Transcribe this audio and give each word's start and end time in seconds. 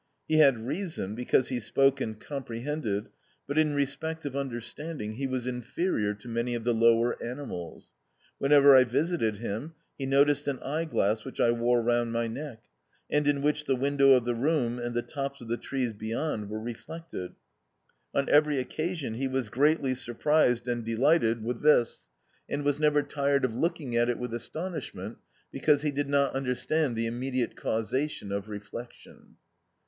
He 0.27 0.39
had 0.39 0.65
reason, 0.65 1.13
because 1.13 1.49
he 1.49 1.59
spoke 1.59 2.01
and 2.01 2.19
comprehended, 2.19 3.09
but 3.47 3.59
in 3.59 3.75
respect 3.75 4.25
of 4.25 4.35
understanding 4.35 5.13
he 5.13 5.27
was 5.27 5.45
inferior 5.45 6.15
to 6.15 6.27
many 6.27 6.55
of 6.55 6.63
the 6.63 6.73
lower 6.73 7.21
animals. 7.21 7.91
Whenever 8.39 8.75
I 8.75 8.83
visited 8.83 9.37
him 9.37 9.75
he 9.99 10.07
noticed 10.07 10.47
an 10.47 10.57
eye 10.61 10.85
glass 10.85 11.23
which 11.23 11.39
I 11.39 11.51
wore 11.51 11.83
round 11.83 12.11
my 12.11 12.25
neck, 12.25 12.63
and 13.11 13.27
in 13.27 13.43
which 13.43 13.65
the 13.65 13.75
window 13.75 14.13
of 14.13 14.25
the 14.25 14.33
room 14.33 14.79
and 14.79 14.95
the 14.95 15.03
tops 15.03 15.39
of 15.39 15.49
the 15.49 15.55
trees 15.55 15.93
beyond 15.93 16.49
were 16.49 16.59
reflected: 16.59 17.33
on 18.11 18.27
every 18.27 18.57
occasion 18.57 19.13
he 19.13 19.27
was 19.27 19.49
greatly 19.49 19.93
surprised 19.93 20.67
and 20.67 20.83
delighted 20.83 21.43
with 21.43 21.61
this, 21.61 22.07
and 22.49 22.63
was 22.65 22.79
never 22.79 23.03
tired 23.03 23.45
of 23.45 23.55
looking 23.55 23.95
at 23.95 24.09
it 24.09 24.17
with 24.17 24.33
astonishment, 24.33 25.19
because 25.51 25.83
he 25.83 25.91
did 25.91 26.09
not 26.09 26.33
understand 26.33 26.95
the 26.95 27.05
immediate 27.05 27.55
causation 27.55 28.31
of 28.31 28.49
reflection. 28.49 29.35